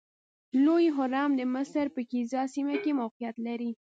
[0.65, 3.71] لوی هرم د مصر په ګیزا سیمه کې موقعیت لري.